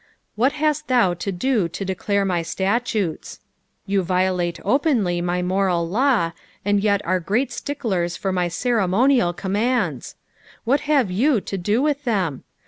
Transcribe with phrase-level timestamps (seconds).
[0.35, 3.37] '^What hatt thou to do to declare my itattiteit"
[3.85, 6.31] You violate openly my moral law,
[6.65, 10.15] and yet are great sticklertt for my ceremonial commands!
[10.63, 12.43] what have you to do with them